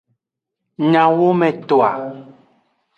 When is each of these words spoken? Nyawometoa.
Nyawometoa. 0.89 1.91